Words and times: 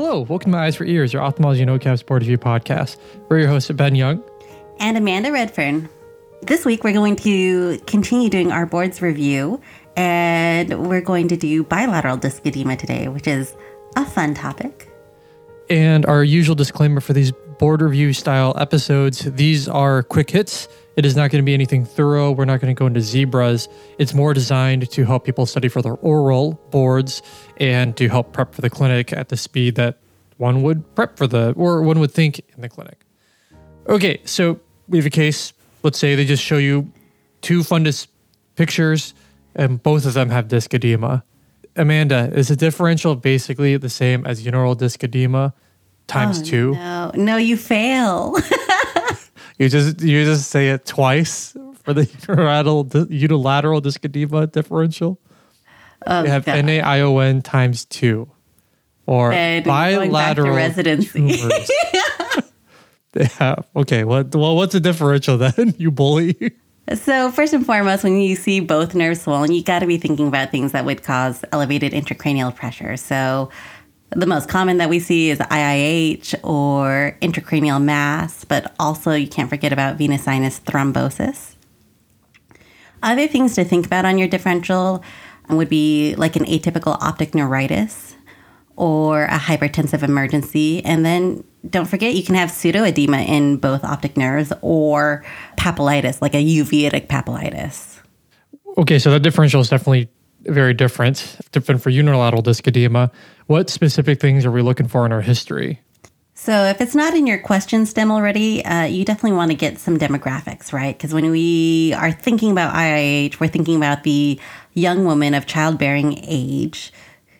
Hello, 0.00 0.20
welcome 0.20 0.52
to 0.52 0.56
My 0.56 0.66
Eyes 0.66 0.76
for 0.76 0.84
Ears, 0.84 1.12
your 1.12 1.22
ophthalmology 1.22 1.64
no 1.64 1.76
caps 1.76 2.04
board 2.04 2.22
review 2.22 2.38
podcast. 2.38 2.98
We're 3.28 3.40
your 3.40 3.48
hosts, 3.48 3.68
Ben 3.72 3.96
Young. 3.96 4.22
and 4.78 4.96
Amanda 4.96 5.32
Redfern. 5.32 5.88
This 6.40 6.64
week, 6.64 6.84
we're 6.84 6.92
going 6.92 7.16
to 7.16 7.80
continue 7.84 8.30
doing 8.30 8.52
our 8.52 8.64
boards 8.64 9.02
review, 9.02 9.60
and 9.96 10.88
we're 10.88 11.00
going 11.00 11.26
to 11.26 11.36
do 11.36 11.64
bilateral 11.64 12.16
disc 12.16 12.46
edema 12.46 12.76
today, 12.76 13.08
which 13.08 13.26
is 13.26 13.56
a 13.96 14.06
fun 14.06 14.34
topic. 14.34 14.88
And 15.68 16.06
our 16.06 16.22
usual 16.22 16.54
disclaimer 16.54 17.00
for 17.00 17.12
these 17.12 17.32
board 17.58 17.82
review 17.82 18.12
style 18.12 18.54
episodes 18.56 19.24
these 19.32 19.66
are 19.66 20.04
quick 20.04 20.30
hits. 20.30 20.68
It 20.98 21.06
is 21.06 21.14
not 21.14 21.30
going 21.30 21.40
to 21.40 21.46
be 21.46 21.54
anything 21.54 21.84
thorough. 21.84 22.32
We're 22.32 22.44
not 22.44 22.60
going 22.60 22.74
to 22.74 22.76
go 22.76 22.86
into 22.86 23.00
zebras. 23.00 23.68
It's 23.98 24.14
more 24.14 24.34
designed 24.34 24.90
to 24.90 25.04
help 25.04 25.24
people 25.24 25.46
study 25.46 25.68
for 25.68 25.80
their 25.80 25.94
oral 25.94 26.54
boards 26.72 27.22
and 27.58 27.96
to 27.98 28.08
help 28.08 28.32
prep 28.32 28.52
for 28.52 28.62
the 28.62 28.68
clinic 28.68 29.12
at 29.12 29.28
the 29.28 29.36
speed 29.36 29.76
that 29.76 29.98
one 30.38 30.64
would 30.64 30.96
prep 30.96 31.16
for 31.16 31.28
the, 31.28 31.52
or 31.52 31.82
one 31.82 32.00
would 32.00 32.10
think 32.10 32.40
in 32.52 32.62
the 32.62 32.68
clinic. 32.68 32.98
Okay, 33.88 34.20
so 34.24 34.58
we 34.88 34.98
have 34.98 35.06
a 35.06 35.10
case. 35.10 35.52
Let's 35.84 36.00
say 36.00 36.16
they 36.16 36.24
just 36.24 36.42
show 36.42 36.58
you 36.58 36.92
two 37.42 37.60
fundus 37.60 38.08
pictures, 38.56 39.14
and 39.54 39.80
both 39.80 40.04
of 40.04 40.14
them 40.14 40.30
have 40.30 40.48
disc 40.48 40.74
edema. 40.74 41.22
Amanda, 41.76 42.28
is 42.34 42.48
the 42.48 42.56
differential 42.56 43.14
basically 43.14 43.76
the 43.76 43.88
same 43.88 44.26
as 44.26 44.44
unilateral 44.44 44.74
disc 44.74 45.04
edema 45.04 45.54
times 46.08 46.40
oh, 46.40 46.44
two? 46.44 46.72
No, 46.72 47.12
no, 47.14 47.36
you 47.36 47.56
fail. 47.56 48.34
You 49.58 49.68
just 49.68 50.00
you 50.00 50.24
just 50.24 50.50
say 50.50 50.68
it 50.70 50.86
twice 50.86 51.56
for 51.82 51.92
the 51.92 52.04
unilateral 52.28 52.88
unilateral 53.10 53.80
disc 53.80 54.04
edema 54.04 54.46
differential. 54.46 55.18
Oh, 56.06 56.22
We 56.22 56.28
have 56.28 56.44
God. 56.44 56.64
NAION 56.64 57.42
times 57.42 57.84
two, 57.84 58.30
or 59.06 59.32
And 59.32 59.64
going 59.64 59.74
back 60.12 60.36
to 60.36 60.42
bilateral 60.42 60.54
residency. 60.56 61.40
have 63.38 63.66
okay. 63.76 64.04
What 64.04 64.34
well, 64.34 64.54
what's 64.56 64.72
the 64.74 64.80
differential 64.80 65.38
then? 65.38 65.74
You 65.78 65.90
bully. 65.90 66.52
So, 66.94 67.30
first 67.30 67.52
and 67.52 67.66
foremost, 67.66 68.02
when 68.02 68.18
you 68.18 68.34
see 68.34 68.60
both 68.60 68.94
nerves 68.94 69.20
swollen, 69.20 69.52
you 69.52 69.62
got 69.62 69.80
to 69.80 69.86
be 69.86 69.98
thinking 69.98 70.26
about 70.28 70.50
things 70.50 70.72
that 70.72 70.86
would 70.86 71.02
cause 71.02 71.44
elevated 71.52 71.92
intracranial 71.92 72.54
pressure. 72.54 72.96
So, 72.96 73.50
the 74.10 74.26
most 74.26 74.48
common 74.48 74.78
that 74.78 74.88
we 74.88 75.00
see 75.00 75.30
is 75.30 75.38
IIH 75.38 76.34
or 76.42 77.16
intracranial 77.20 77.82
mass, 77.82 78.44
but 78.44 78.74
also 78.78 79.12
you 79.12 79.28
can't 79.28 79.48
forget 79.48 79.72
about 79.72 79.96
venous 79.96 80.24
sinus 80.24 80.60
thrombosis. 80.60 81.54
Other 83.02 83.28
things 83.28 83.54
to 83.54 83.64
think 83.64 83.86
about 83.86 84.04
on 84.04 84.18
your 84.18 84.28
differential 84.28 85.04
would 85.48 85.68
be 85.68 86.14
like 86.16 86.36
an 86.36 86.44
atypical 86.44 87.00
optic 87.00 87.34
neuritis 87.34 88.16
or 88.76 89.24
a 89.24 89.38
hypertensive 89.38 90.02
emergency. 90.02 90.84
And 90.84 91.04
then 91.04 91.44
don't 91.68 91.86
forget, 91.86 92.14
you 92.14 92.22
can 92.22 92.34
have 92.34 92.50
pseudoedema 92.50 93.26
in 93.26 93.56
both 93.56 93.84
optic 93.84 94.16
nerves 94.16 94.52
or 94.62 95.24
papillitis, 95.56 96.22
like 96.22 96.34
a 96.34 96.44
uveitic 96.44 97.08
papillitis. 97.08 98.00
Okay, 98.76 98.98
so 98.98 99.10
that 99.10 99.20
differential 99.20 99.60
is 99.60 99.68
definitely 99.68 100.08
very 100.42 100.74
different. 100.74 101.36
Different 101.52 101.82
for 101.82 101.90
unilateral 101.90 102.42
disc 102.42 102.66
edema. 102.66 103.10
What 103.46 103.70
specific 103.70 104.20
things 104.20 104.44
are 104.44 104.50
we 104.50 104.62
looking 104.62 104.88
for 104.88 105.06
in 105.06 105.12
our 105.12 105.22
history? 105.22 105.80
So, 106.40 106.64
if 106.66 106.80
it's 106.80 106.94
not 106.94 107.14
in 107.14 107.26
your 107.26 107.38
question 107.38 107.84
stem 107.84 108.12
already, 108.12 108.64
uh, 108.64 108.84
you 108.84 109.04
definitely 109.04 109.32
want 109.36 109.50
to 109.50 109.56
get 109.56 109.80
some 109.80 109.98
demographics, 109.98 110.72
right? 110.72 110.96
Because 110.96 111.12
when 111.12 111.32
we 111.32 111.92
are 111.94 112.12
thinking 112.12 112.52
about 112.52 112.74
IIH, 112.74 113.40
we're 113.40 113.48
thinking 113.48 113.74
about 113.74 114.04
the 114.04 114.38
young 114.72 115.04
woman 115.04 115.34
of 115.34 115.46
childbearing 115.46 116.20
age 116.22 116.92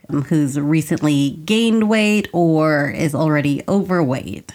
um, 0.09 0.23
who's 0.23 0.59
recently 0.59 1.31
gained 1.45 1.89
weight 1.89 2.27
or 2.33 2.91
is 2.91 3.15
already 3.15 3.63
overweight. 3.69 4.53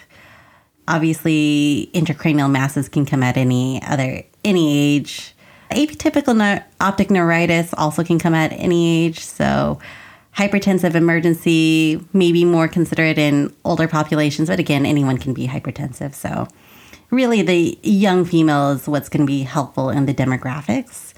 Obviously, 0.89 1.89
intracranial 1.93 2.51
masses 2.51 2.89
can 2.89 3.05
come 3.05 3.23
at 3.23 3.37
any 3.37 3.81
other 3.83 4.23
any 4.43 4.95
age. 4.95 5.32
Atypical 5.73 6.35
ne- 6.35 6.63
optic 6.79 7.09
neuritis 7.09 7.73
also 7.73 8.03
can 8.03 8.19
come 8.19 8.33
at 8.33 8.51
any 8.53 9.05
age. 9.05 9.19
So, 9.19 9.79
hypertensive 10.37 10.95
emergency 10.95 12.03
may 12.13 12.31
be 12.31 12.45
more 12.45 12.67
considered 12.67 13.17
in 13.17 13.53
older 13.63 13.87
populations, 13.87 14.49
but 14.49 14.59
again, 14.59 14.85
anyone 14.85 15.17
can 15.17 15.33
be 15.33 15.47
hypertensive. 15.47 16.13
So, 16.13 16.47
really, 17.11 17.41
the 17.41 17.77
young 17.83 18.25
female 18.25 18.71
is 18.71 18.87
what's 18.87 19.09
going 19.09 19.21
to 19.21 19.27
be 19.27 19.43
helpful 19.43 19.89
in 19.89 20.05
the 20.05 20.13
demographics. 20.13 21.13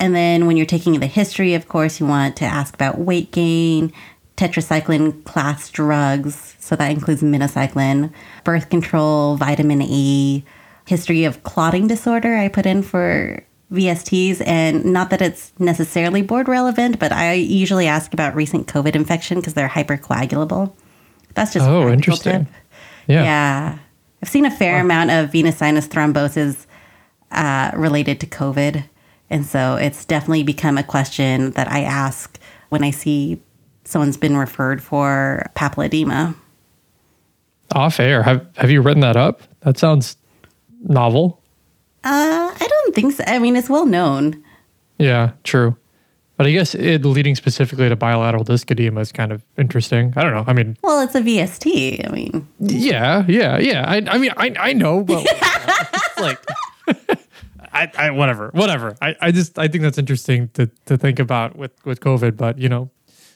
And 0.00 0.14
then, 0.14 0.46
when 0.46 0.56
you're 0.56 0.66
taking 0.66 0.98
the 1.00 1.06
history, 1.06 1.54
of 1.54 1.68
course, 1.68 2.00
you 2.00 2.06
want 2.06 2.36
to 2.36 2.44
ask 2.44 2.74
about 2.74 2.98
weight 2.98 3.32
gain, 3.32 3.92
tetracycline 4.36 5.24
class 5.24 5.70
drugs. 5.70 6.56
So, 6.60 6.76
that 6.76 6.90
includes 6.90 7.22
minocycline, 7.22 8.12
birth 8.44 8.70
control, 8.70 9.36
vitamin 9.36 9.82
E, 9.82 10.44
history 10.86 11.24
of 11.24 11.42
clotting 11.42 11.86
disorder. 11.86 12.36
I 12.36 12.48
put 12.48 12.66
in 12.66 12.82
for 12.82 13.42
VSTs, 13.72 14.42
and 14.46 14.84
not 14.84 15.10
that 15.10 15.20
it's 15.20 15.52
necessarily 15.58 16.22
board 16.22 16.48
relevant, 16.48 16.98
but 16.98 17.12
I 17.12 17.34
usually 17.34 17.86
ask 17.86 18.12
about 18.14 18.34
recent 18.34 18.66
COVID 18.66 18.94
infection 18.94 19.38
because 19.38 19.54
they're 19.54 19.68
hypercoagulable. 19.68 20.72
That's 21.34 21.52
just 21.52 21.66
Oh, 21.68 21.88
interesting. 21.90 22.46
tip. 22.46 22.54
Yeah. 23.06 23.22
Yeah. 23.24 23.78
I've 24.22 24.28
seen 24.28 24.44
a 24.46 24.50
fair 24.50 24.80
amount 24.80 25.10
of 25.10 25.30
venous 25.30 25.58
sinus 25.58 25.86
thrombosis 25.86 26.66
uh, 27.30 27.70
related 27.74 28.20
to 28.20 28.26
COVID. 28.26 28.84
And 29.30 29.44
so 29.44 29.76
it's 29.76 30.04
definitely 30.06 30.42
become 30.42 30.78
a 30.78 30.82
question 30.82 31.50
that 31.52 31.70
I 31.70 31.82
ask 31.82 32.38
when 32.70 32.82
I 32.82 32.90
see 32.90 33.40
someone's 33.84 34.16
been 34.16 34.36
referred 34.36 34.82
for 34.82 35.44
papilledema. 35.54 36.34
Off 37.74 38.00
air. 38.00 38.22
Have 38.22 38.46
Have 38.56 38.70
you 38.70 38.80
written 38.80 39.02
that 39.02 39.16
up? 39.16 39.42
That 39.60 39.76
sounds 39.78 40.16
novel. 40.82 41.37
Uh, 42.08 42.54
I 42.58 42.66
don't 42.66 42.94
think 42.94 43.12
so. 43.12 43.24
I 43.26 43.38
mean, 43.38 43.54
it's 43.54 43.68
well 43.68 43.84
known. 43.84 44.42
Yeah, 44.98 45.32
true. 45.44 45.76
But 46.38 46.46
I 46.46 46.52
guess 46.52 46.74
it 46.74 47.04
leading 47.04 47.34
specifically 47.34 47.88
to 47.88 47.96
bilateral 47.96 48.44
disc 48.44 48.70
edema 48.70 49.00
is 49.00 49.12
kind 49.12 49.30
of 49.30 49.44
interesting. 49.58 50.14
I 50.16 50.22
don't 50.22 50.32
know. 50.32 50.44
I 50.46 50.52
mean, 50.54 50.76
Well, 50.82 51.00
it's 51.02 51.14
a 51.14 51.20
VST. 51.20 52.06
I 52.08 52.12
mean, 52.12 52.48
yeah, 52.60 53.24
yeah, 53.28 53.58
yeah. 53.58 53.84
I, 53.86 53.96
I 54.08 54.18
mean, 54.18 54.30
I, 54.36 54.54
I 54.58 54.72
know, 54.72 55.02
but 55.02 55.26
it's 55.26 56.18
like, 56.20 56.38
I, 57.72 57.90
I, 57.98 58.10
whatever, 58.12 58.50
whatever. 58.54 58.96
I, 59.02 59.16
I 59.20 59.30
just, 59.32 59.58
I 59.58 59.68
think 59.68 59.82
that's 59.82 59.98
interesting 59.98 60.48
to, 60.54 60.70
to 60.86 60.96
think 60.96 61.18
about 61.18 61.56
with, 61.56 61.72
with 61.84 62.00
COVID. 62.00 62.36
But 62.36 62.56
you 62.58 62.68
know, 62.68 62.90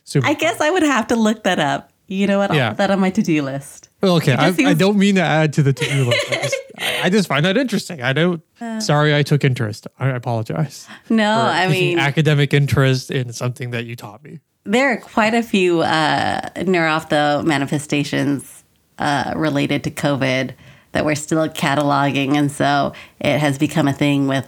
super. 0.05 0.27
I 0.27 0.35
guess 0.35 0.61
I 0.61 0.71
would 0.71 0.85
have 0.85 1.09
to 1.09 1.17
look 1.17 1.43
that 1.43 1.59
up. 1.59 1.92
You 2.09 2.27
know 2.27 2.39
what? 2.39 2.51
I'll 2.51 2.57
Yeah. 2.57 2.69
put 2.71 2.79
that 2.79 2.91
on 2.91 3.01
my 3.01 3.11
to 3.11 3.23
do 3.23 3.43
list. 3.43 3.89
Well, 4.03 4.17
okay, 4.17 4.33
I, 4.35 4.51
just 4.51 4.61
I 4.61 4.75
don't 4.75 4.99
mean 4.99 5.15
to 5.15 5.23
add 5.23 5.53
to 5.55 5.63
the 5.63 5.73
to 5.73 5.85
do 5.85 6.05
list. 6.05 6.27
I 6.31 6.35
just, 6.43 6.57
I, 6.79 7.01
I 7.05 7.09
just 7.11 7.29
find 7.29 7.45
that 7.47 7.57
interesting. 7.57 8.03
I 8.03 8.13
don't. 8.13 8.43
sorry, 8.81 9.15
I 9.15 9.23
took 9.23 9.45
interest. 9.45 9.87
I 9.99 10.09
apologize. 10.09 10.87
No, 11.09 11.33
I 11.41 11.69
mean, 11.69 11.99
academic 11.99 12.53
interest 12.53 13.11
in 13.11 13.33
something 13.33 13.71
that 13.71 13.85
you 13.87 13.95
taught 13.97 14.23
me. 14.25 14.41
there 14.65 14.93
are 14.93 14.97
quite 14.99 15.35
a 15.35 15.43
few 15.43 15.81
uh, 15.83 16.41
neurophtho 16.57 17.45
manifestations 17.45 18.65
uh, 18.99 19.33
related 19.37 19.85
to 19.85 19.91
COVID 19.91 20.53
that 20.93 21.05
we're 21.05 21.15
still 21.15 21.49
cataloging. 21.49 22.37
And 22.37 22.51
so 22.53 22.93
it 23.21 23.39
has 23.39 23.57
become 23.59 23.89
a 23.89 23.93
thing 23.93 24.27
with, 24.29 24.47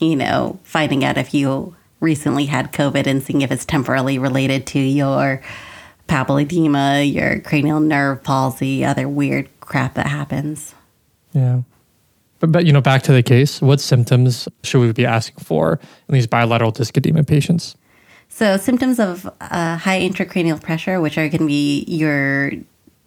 you 0.00 0.16
know, 0.16 0.58
finding 0.64 1.04
out 1.04 1.16
if 1.18 1.32
you 1.34 1.76
recently 2.00 2.46
had 2.46 2.72
COVID 2.72 3.06
and 3.06 3.22
seeing 3.22 3.42
if 3.42 3.52
it's 3.52 3.64
temporally 3.64 4.18
related 4.18 4.66
to 4.68 4.78
your 4.80 5.40
papilledema, 6.12 7.10
your 7.10 7.40
cranial 7.40 7.80
nerve 7.80 8.22
palsy, 8.22 8.84
other 8.84 9.08
weird 9.08 9.48
crap 9.60 9.94
that 9.94 10.06
happens. 10.06 10.74
Yeah. 11.32 11.62
But, 12.38 12.52
but 12.52 12.66
you 12.66 12.72
know, 12.72 12.82
back 12.82 13.02
to 13.04 13.12
the 13.12 13.22
case, 13.22 13.62
what 13.62 13.80
symptoms 13.80 14.46
should 14.62 14.80
we 14.80 14.92
be 14.92 15.06
asking 15.06 15.42
for 15.42 15.80
in 16.08 16.14
these 16.14 16.26
bilateral 16.26 16.70
disc 16.70 16.96
edema 16.96 17.24
patients? 17.24 17.76
So, 18.28 18.56
symptoms 18.56 18.98
of 18.98 19.26
uh, 19.40 19.76
high 19.76 20.00
intracranial 20.00 20.60
pressure, 20.60 21.00
which 21.00 21.16
are 21.16 21.28
going 21.28 21.40
to 21.40 21.46
be 21.46 21.84
your 21.86 22.52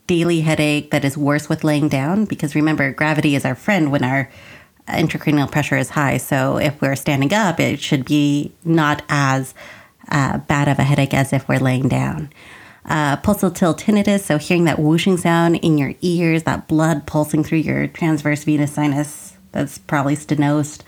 daily 0.07 0.41
headache 0.41 0.91
that 0.91 1.03
is 1.03 1.17
worse 1.17 1.49
with 1.49 1.63
laying 1.63 1.89
down, 1.89 2.25
because 2.25 2.55
remember, 2.55 2.91
gravity 2.91 3.35
is 3.35 3.43
our 3.43 3.55
friend 3.55 3.91
when 3.91 4.03
our 4.03 4.29
intracranial 4.87 5.51
pressure 5.51 5.77
is 5.77 5.89
high. 5.89 6.17
So, 6.17 6.57
if 6.57 6.79
we're 6.81 6.95
standing 6.95 7.33
up, 7.33 7.59
it 7.59 7.79
should 7.79 8.05
be 8.05 8.51
not 8.63 9.03
as 9.09 9.53
uh, 10.09 10.37
bad 10.39 10.67
of 10.67 10.79
a 10.79 10.83
headache 10.83 11.13
as 11.13 11.33
if 11.33 11.47
we're 11.49 11.59
laying 11.59 11.87
down. 11.87 12.29
Uh, 12.87 13.17
pulsatile 13.17 13.75
tinnitus, 13.75 14.21
so 14.21 14.37
hearing 14.37 14.65
that 14.65 14.77
whooshing 14.77 15.17
sound 15.17 15.55
in 15.57 15.77
your 15.77 15.95
ears, 16.01 16.43
that 16.43 16.67
blood 16.67 17.07
pulsing 17.07 17.43
through 17.43 17.57
your 17.57 17.87
transverse 17.87 18.43
venous 18.43 18.73
sinus, 18.73 19.35
that's 19.51 19.79
probably 19.79 20.15
stenosed 20.15 20.83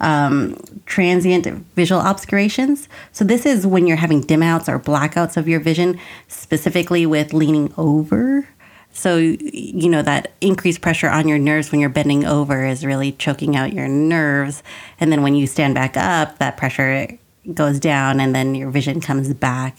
um, 0.00 0.56
transient 0.86 1.46
visual 1.76 2.00
obscurations. 2.00 2.88
So, 3.12 3.24
this 3.24 3.46
is 3.46 3.66
when 3.66 3.86
you're 3.86 3.96
having 3.96 4.22
dim 4.22 4.42
outs 4.42 4.68
or 4.68 4.78
blackouts 4.78 5.36
of 5.36 5.48
your 5.48 5.60
vision, 5.60 6.00
specifically 6.28 7.06
with 7.06 7.32
leaning 7.32 7.72
over. 7.76 8.48
So, 8.92 9.16
you 9.18 9.88
know, 9.88 10.02
that 10.02 10.32
increased 10.40 10.80
pressure 10.80 11.08
on 11.08 11.28
your 11.28 11.38
nerves 11.38 11.70
when 11.70 11.80
you're 11.80 11.90
bending 11.90 12.24
over 12.24 12.66
is 12.66 12.84
really 12.84 13.12
choking 13.12 13.54
out 13.54 13.72
your 13.72 13.86
nerves. 13.86 14.64
And 14.98 15.12
then 15.12 15.22
when 15.22 15.36
you 15.36 15.46
stand 15.46 15.74
back 15.74 15.96
up, 15.96 16.38
that 16.38 16.56
pressure 16.56 17.16
goes 17.54 17.78
down 17.78 18.20
and 18.20 18.34
then 18.34 18.54
your 18.54 18.70
vision 18.70 19.00
comes 19.00 19.32
back. 19.32 19.78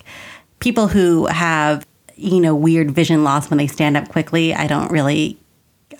People 0.61 0.87
who 0.87 1.25
have 1.27 1.85
you 2.21 2.39
know, 2.39 2.55
weird 2.55 2.91
vision 2.91 3.23
loss 3.23 3.49
when 3.49 3.57
they 3.57 3.67
stand 3.67 3.97
up 3.97 4.09
quickly, 4.09 4.53
I 4.53 4.67
don't 4.67 4.91
really 4.91 5.37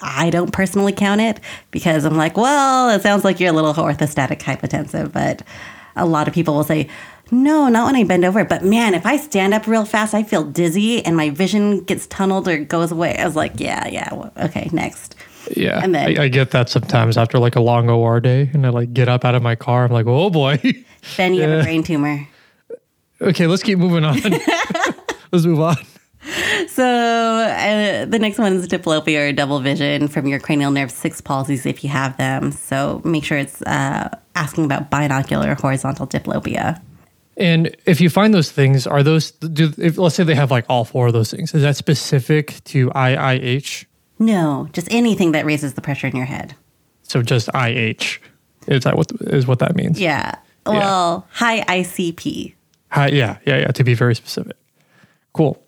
I 0.04 0.30
don't 0.30 0.52
personally 0.52 0.94
count 0.94 1.22
it 1.22 1.40
because 1.70 2.06
I'm 2.06 2.18
like, 2.18 2.36
well, 2.36 2.90
it 2.90 3.02
sounds 3.02 3.24
like 3.24 3.40
you're 3.40 3.52
a 3.52 3.54
little 3.54 3.74
orthostatic 3.74 4.40
hypotensive, 4.40 5.12
but 5.12 5.44
a 5.96 6.06
lot 6.06 6.28
of 6.28 6.34
people 6.34 6.56
will 6.56 6.64
say, 6.64 6.90
no, 7.30 7.70
not 7.70 7.86
when 7.86 7.96
I 7.96 8.04
bend 8.04 8.26
over. 8.26 8.44
But 8.44 8.64
man, 8.64 8.96
if 8.96 9.06
I 9.06 9.18
stand 9.18 9.54
up 9.54 9.68
real 9.68 9.86
fast, 9.86 10.14
I 10.14 10.24
feel 10.24 10.44
dizzy 10.44 11.06
and 11.06 11.16
my 11.16 11.30
vision 11.30 11.82
gets 11.82 12.08
tunneled 12.08 12.48
or 12.48 12.64
goes 12.64 12.92
away. 12.92 13.16
I 13.18 13.26
was 13.26 13.36
like, 13.36 13.60
yeah, 13.60 13.88
yeah, 13.88 14.30
okay, 14.38 14.70
next. 14.72 15.16
Yeah, 15.56 15.80
and 15.84 15.94
then, 15.94 16.20
I, 16.20 16.24
I, 16.24 16.28
get 16.28 16.52
that 16.52 16.70
sometimes 16.70 17.18
after 17.18 17.40
like 17.40 17.56
a 17.56 17.62
long 17.62 17.90
OR 17.90 18.20
day, 18.20 18.52
and 18.54 18.66
I 18.66 18.70
like 18.70 18.94
get 18.94 19.10
up 19.10 19.26
out 19.26 19.34
of 19.34 19.42
my 19.42 19.56
car. 19.56 19.86
I'm 19.86 19.92
like, 19.92 20.06
oh 20.06 20.30
boy. 20.30 20.60
Then 21.18 21.34
you 21.34 21.42
yeah. 21.42 21.48
have 21.48 21.60
a 21.62 21.64
brain 21.64 21.82
tumor. 21.82 22.28
Okay, 23.22 23.48
let's 23.48 23.64
keep 23.64 23.78
moving 23.78 24.04
on. 24.04 24.20
let's 25.32 25.46
move 25.46 25.60
on. 25.60 25.78
So 26.68 26.86
uh, 26.86 28.06
the 28.06 28.20
next 28.20 28.38
one 28.38 28.54
is 28.54 28.68
diplopia 28.68 29.30
or 29.30 29.34
double 29.34 29.60
vision 29.60 30.08
from 30.08 30.28
your 30.28 30.40
cranial 30.40 30.72
nerve 30.72 30.92
six 30.92 31.22
palsies 31.22 31.66
if 31.66 31.84
you 31.84 31.90
have 31.90 32.18
them. 32.18 32.52
So 32.52 33.02
make 33.04 33.24
sure 33.24 33.38
it's 33.38 33.62
uh, 33.64 34.10
asking 34.36 34.66
about 34.66 34.90
binocular 34.90 35.56
horizontal 35.56 36.08
diplopia. 36.08 36.82
And 37.38 37.76
if 37.86 38.02
you 38.02 38.10
find 38.10 38.34
those 38.34 38.52
things, 38.52 38.86
are 38.86 39.04
those 39.04 39.32
do 39.32 39.74
if, 39.78 39.98
let's 39.98 40.16
say 40.16 40.24
they 40.24 40.36
have 40.36 40.52
like 40.52 40.66
all 40.70 40.86
four 40.86 41.08
of 41.08 41.14
those 41.14 41.32
things? 41.32 41.54
Is 41.54 41.64
that 41.64 41.76
specific 41.76 42.64
to 42.66 42.90
IIH? 42.90 43.86
No, 44.20 44.70
just 44.74 44.92
anything 44.92 45.32
that 45.32 45.46
raises 45.46 45.74
the 45.74 45.82
pressure 45.82 46.08
in 46.08 46.16
your 46.16 46.26
head. 46.26 46.56
So 47.04 47.24
just 47.24 47.50
IH 47.56 48.20
is 48.68 48.84
that 48.84 48.96
what 48.96 49.12
is 49.22 49.48
what 49.48 49.60
that 49.60 49.76
means? 49.76 50.00
Yeah. 50.00 50.36
Well, 50.66 51.26
yeah. 51.28 51.38
high 51.38 51.82
ICP. 51.82 52.54
High, 52.92 53.08
yeah, 53.08 53.38
yeah, 53.46 53.60
yeah. 53.60 53.68
To 53.68 53.84
be 53.84 53.94
very 53.94 54.16
specific. 54.16 54.58
Cool. 55.34 55.62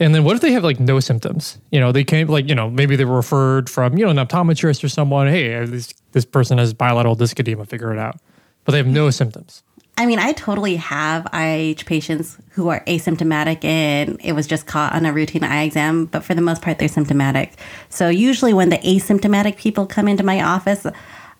And 0.00 0.14
then 0.14 0.24
what 0.24 0.34
if 0.34 0.42
they 0.42 0.52
have 0.52 0.64
like 0.64 0.80
no 0.80 0.98
symptoms? 0.98 1.58
You 1.70 1.78
know, 1.78 1.92
they 1.92 2.04
came 2.04 2.26
like, 2.28 2.48
you 2.48 2.54
know, 2.54 2.68
maybe 2.68 2.96
they 2.96 3.04
were 3.04 3.16
referred 3.16 3.70
from, 3.70 3.96
you 3.96 4.04
know, 4.04 4.10
an 4.10 4.16
optometrist 4.16 4.82
or 4.82 4.88
someone, 4.88 5.28
hey, 5.28 5.54
uh, 5.54 5.66
this, 5.66 5.94
this 6.12 6.24
person 6.24 6.58
has 6.58 6.74
bilateral 6.74 7.14
disc 7.14 7.38
edema, 7.38 7.64
figure 7.64 7.92
it 7.92 7.98
out. 7.98 8.16
But 8.64 8.72
they 8.72 8.78
have 8.78 8.86
no 8.86 9.10
symptoms. 9.10 9.62
I 9.96 10.06
mean, 10.06 10.18
I 10.18 10.32
totally 10.32 10.74
have 10.76 11.26
IH 11.32 11.84
patients 11.86 12.36
who 12.50 12.68
are 12.68 12.82
asymptomatic 12.86 13.64
and 13.64 14.18
it 14.24 14.32
was 14.32 14.48
just 14.48 14.66
caught 14.66 14.92
on 14.92 15.06
a 15.06 15.12
routine 15.12 15.44
eye 15.44 15.62
exam, 15.62 16.06
but 16.06 16.24
for 16.24 16.34
the 16.34 16.40
most 16.40 16.62
part, 16.62 16.78
they're 16.78 16.88
symptomatic. 16.88 17.52
So, 17.90 18.08
usually, 18.08 18.52
when 18.52 18.70
the 18.70 18.78
asymptomatic 18.78 19.56
people 19.56 19.86
come 19.86 20.08
into 20.08 20.24
my 20.24 20.42
office, 20.42 20.84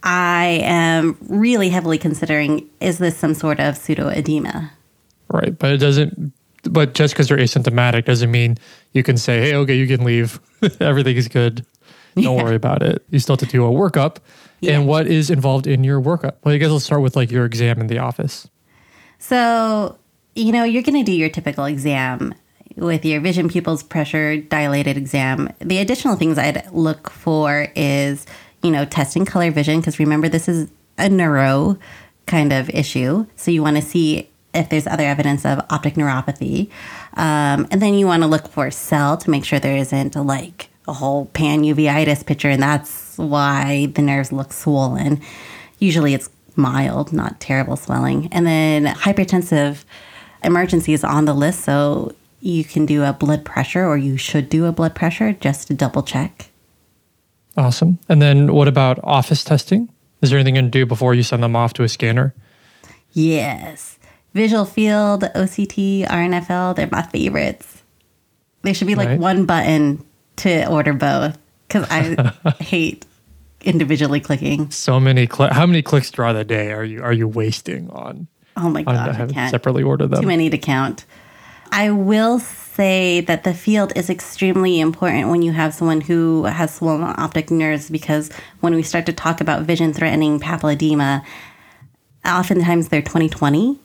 I 0.05 0.61
am 0.63 1.17
really 1.29 1.71
heavily 1.71 1.99
considering 1.99 2.69
is 2.79 2.99
this 2.99 3.17
some 3.17 3.35
sort 3.35 3.59
of 3.59 3.75
pseudoedema? 3.75 4.71
Right. 5.35 5.59
But 5.59 5.73
it 5.73 5.79
doesn't, 5.79 6.33
but 6.63 6.95
just 6.95 7.13
because 7.13 7.27
they're 7.27 7.39
asymptomatic 7.39 8.05
doesn't 8.05 8.31
mean 8.31 8.57
you 8.93 9.03
can 9.03 9.17
say, 9.17 9.41
hey, 9.41 9.55
okay, 9.57 9.75
you 9.75 9.89
can 9.89 10.05
leave. 10.05 10.39
Everything 10.81 11.17
is 11.17 11.27
good. 11.27 11.67
Don't 12.15 12.37
yeah. 12.37 12.45
worry 12.45 12.55
about 12.55 12.85
it. 12.85 13.05
You 13.11 13.19
still 13.19 13.33
have 13.33 13.41
to 13.41 13.47
do 13.47 13.67
a 13.67 13.71
workup 13.71 14.19
yeah. 14.61 14.75
and 14.75 14.87
what 14.87 15.09
is 15.09 15.31
involved 15.31 15.67
in 15.67 15.83
your 15.83 16.01
workup? 16.01 16.37
Well, 16.45 16.55
I 16.55 16.59
guess 16.59 16.71
let's 16.71 16.85
start 16.85 17.03
with 17.03 17.17
like 17.17 17.33
your 17.33 17.45
exam 17.45 17.81
in 17.81 17.89
the 17.89 17.99
office. 17.99 18.49
So, 19.19 19.99
you 20.37 20.53
know, 20.53 20.63
you're 20.63 20.85
going 20.85 21.05
to 21.05 21.11
do 21.11 21.17
your 21.17 21.29
typical 21.29 21.65
exam 21.65 22.33
with 22.77 23.05
your 23.05 23.21
vision 23.21 23.49
pupils 23.49 23.83
pressure 23.83 24.37
dilated 24.37 24.97
exam. 24.97 25.53
The 25.59 25.79
additional 25.79 26.15
things 26.15 26.39
I'd 26.39 26.71
look 26.73 27.11
for 27.11 27.67
is, 27.75 28.25
you 28.63 28.71
know, 28.71 28.85
testing 28.85 29.25
color 29.25 29.51
vision 29.51 29.81
because 29.81 29.99
remember 29.99 30.29
this 30.29 30.49
is 30.49 30.71
a 30.97 31.09
neuro 31.09 31.77
kind 32.27 32.53
of 32.53 32.71
issue. 32.71 33.27
So 33.35 33.51
you 33.51 33.65
want 33.65 33.77
to 33.77 33.83
see 33.83 34.31
if 34.55 34.69
there's 34.69 34.87
other 34.87 35.05
evidence 35.05 35.45
of 35.45 35.61
optic 35.71 35.95
neuropathy. 35.95 36.71
Um, 37.15 37.67
and 37.71 37.83
then 37.83 37.95
you 37.95 38.07
want 38.07 38.23
to 38.23 38.29
look 38.29 38.49
for 38.49 38.71
cell 38.71 39.17
to 39.19 39.31
make 39.31 39.45
sure 39.45 39.59
there 39.59 39.77
isn't 39.77 40.15
like 40.17 40.69
a 40.87 40.93
whole 40.93 41.27
pan 41.27 41.63
uveitis 41.63 42.25
picture 42.25 42.51
and 42.51 42.63
that's 42.63 43.17
why 43.17 43.87
the 43.95 44.03
nerves 44.03 44.33
look 44.33 44.53
swollen. 44.53 45.21
Usually 45.79 46.15
it's 46.15 46.29
mild, 46.57 47.13
not 47.13 47.41
terrible 47.41 47.77
swelling. 47.77 48.29
And 48.33 48.47
then 48.47 48.87
hypertensive 48.87 49.85
emergency 50.43 50.93
is 50.93 51.05
on 51.05 51.25
the 51.25 51.35
list, 51.35 51.65
so 51.65 52.15
you 52.41 52.65
can 52.65 52.87
do 52.87 53.03
a 53.05 53.13
blood 53.13 53.45
pressure 53.45 53.85
or 53.85 53.97
you 53.97 54.17
should 54.17 54.49
do 54.49 54.67
a 54.67 54.73
blood 54.73 54.95
pressure 54.95 55.33
just 55.33 55.69
to 55.69 55.75
double 55.75 56.03
check. 56.03 56.51
Awesome. 57.57 57.99
And 58.09 58.21
then 58.21 58.53
what 58.53 58.69
about 58.69 58.99
office 59.03 59.45
testing? 59.45 59.89
Is 60.21 60.31
there 60.31 60.39
anything 60.39 60.57
you 60.57 60.63
can 60.63 60.71
do 60.71 60.87
before 60.87 61.15
you 61.15 61.23
send 61.23 61.43
them 61.43 61.57
off 61.57 61.73
to 61.75 61.83
a 61.83 61.89
scanner? 61.89 62.35
Yes. 63.13 63.99
Visual 64.35 64.65
field, 64.65 65.23
OCT, 65.23 66.07
RNFL, 66.07 66.75
they're 66.75 66.89
my 66.91 67.03
favorites. 67.03 67.83
There 68.63 68.75
should 68.75 68.89
be 68.89 68.97
like 68.97 69.09
right. 69.09 69.19
one 69.19 69.47
button 69.47 70.05
to 70.37 70.69
order 70.69 70.93
both 70.93 71.39
because 71.69 71.87
I 71.91 72.33
hate 72.61 73.07
individually 73.61 74.21
clicking. 74.21 74.71
So 74.71 74.99
many 74.99 75.27
cl- 75.27 75.53
how 75.53 75.67
many 75.67 75.83
clicks 75.83 76.11
throughout 76.11 76.33
the 76.35 76.45
day 76.45 76.73
are 76.73 76.85
you 76.85 77.03
are 77.03 77.13
you 77.13 77.29
wasting 77.29 77.91
on? 77.91 78.27
Oh 78.57 78.69
my 78.69 78.83
god, 78.83 79.09
I 79.11 79.27
can't 79.27 79.51
separately 79.51 79.83
order 79.83 80.07
them. 80.07 80.23
Too 80.23 80.29
many 80.29 80.51
to 80.51 80.59
count. 80.59 81.05
I 81.71 81.91
will 81.91 82.39
say 82.39 83.21
that 83.23 83.45
the 83.45 83.55
field 83.55 83.93
is 83.97 84.09
extremely 84.09 84.81
important 84.81 85.29
when 85.29 85.43
you 85.43 85.53
have 85.53 85.75
someone 85.75 86.01
who 86.01 86.45
has 86.45 86.75
swollen 86.75 87.03
optic 87.03 87.51
nerves 87.51 87.91
because 87.91 88.31
when 88.61 88.75
we 88.75 88.83
start 88.83 89.07
to 89.07 89.13
talk 89.13 89.41
about 89.41 89.63
vision 89.63 89.93
threatening 89.93 90.39
papilledema, 90.39 91.25
oftentimes 92.25 92.89
they're 92.89 93.03
2020 93.03 93.79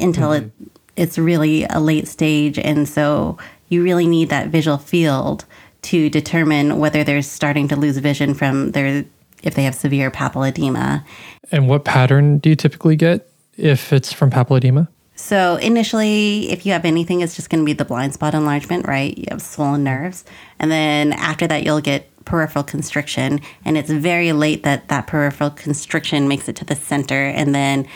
until 0.00 0.30
mm-hmm. 0.30 0.46
it 0.46 0.70
it's 0.96 1.16
really 1.16 1.64
a 1.70 1.80
late 1.80 2.06
stage 2.08 2.58
and 2.58 2.88
so 2.88 3.38
you 3.68 3.82
really 3.82 4.06
need 4.06 4.28
that 4.28 4.48
visual 4.48 4.76
field 4.76 5.44
to 5.82 6.10
determine 6.10 6.78
whether 6.78 7.02
they're 7.04 7.22
starting 7.22 7.68
to 7.68 7.76
lose 7.76 7.96
vision 7.98 8.34
from 8.34 8.72
their 8.72 9.04
if 9.42 9.54
they 9.54 9.62
have 9.62 9.74
severe 9.74 10.10
papilledema. 10.10 11.02
And 11.50 11.66
what 11.66 11.84
pattern 11.84 12.38
do 12.38 12.50
you 12.50 12.56
typically 12.56 12.96
get 12.96 13.30
if 13.56 13.90
it's 13.90 14.12
from 14.12 14.30
papilledema? 14.30 14.88
So 15.14 15.56
initially, 15.56 16.50
if 16.50 16.64
you 16.64 16.72
have 16.72 16.84
anything, 16.84 17.20
it's 17.20 17.36
just 17.36 17.50
going 17.50 17.60
to 17.60 17.66
be 17.66 17.72
the 17.72 17.84
blind 17.84 18.14
spot 18.14 18.34
enlargement, 18.34 18.86
right? 18.86 19.16
You 19.16 19.26
have 19.30 19.42
swollen 19.42 19.84
nerves, 19.84 20.24
and 20.58 20.70
then 20.70 21.12
after 21.12 21.46
that, 21.46 21.62
you'll 21.62 21.80
get 21.80 22.06
peripheral 22.24 22.64
constriction, 22.64 23.40
and 23.64 23.76
it's 23.76 23.90
very 23.90 24.32
late 24.32 24.62
that 24.62 24.88
that 24.88 25.06
peripheral 25.06 25.50
constriction 25.50 26.28
makes 26.28 26.48
it 26.48 26.56
to 26.56 26.64
the 26.64 26.76
center, 26.76 27.26
and 27.26 27.54
then 27.54 27.86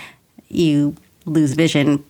you 0.49 0.97
lose 1.25 1.53
vision 1.53 2.05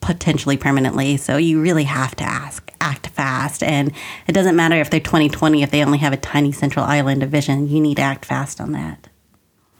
potentially 0.00 0.56
permanently. 0.56 1.16
So 1.16 1.36
you 1.36 1.60
really 1.60 1.84
have 1.84 2.14
to 2.16 2.24
ask, 2.24 2.70
act 2.80 3.08
fast. 3.08 3.62
And 3.62 3.92
it 4.26 4.32
doesn't 4.32 4.56
matter 4.56 4.76
if 4.76 4.90
they're 4.90 5.00
2020, 5.00 5.62
if 5.62 5.70
they 5.70 5.84
only 5.84 5.98
have 5.98 6.12
a 6.12 6.16
tiny 6.16 6.52
central 6.52 6.84
island 6.84 7.22
of 7.22 7.30
vision, 7.30 7.68
you 7.68 7.80
need 7.80 7.96
to 7.96 8.02
act 8.02 8.24
fast 8.24 8.60
on 8.60 8.72
that. 8.72 9.08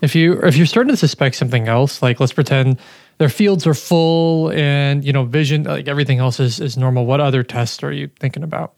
If 0.00 0.14
you 0.14 0.34
if 0.42 0.56
you're 0.56 0.66
starting 0.66 0.92
to 0.92 0.96
suspect 0.96 1.34
something 1.34 1.66
else, 1.66 2.02
like 2.02 2.20
let's 2.20 2.32
pretend 2.32 2.78
their 3.18 3.28
fields 3.28 3.66
are 3.66 3.74
full 3.74 4.52
and 4.52 5.04
you 5.04 5.12
know 5.12 5.24
vision 5.24 5.64
like 5.64 5.88
everything 5.88 6.18
else 6.18 6.38
is, 6.38 6.60
is 6.60 6.76
normal, 6.76 7.04
what 7.04 7.20
other 7.20 7.42
tests 7.42 7.82
are 7.82 7.92
you 7.92 8.08
thinking 8.20 8.44
about? 8.44 8.74